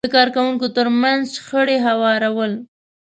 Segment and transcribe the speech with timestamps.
[0.05, 2.51] د کار کوونکو ترمنځ شخړې هوارول،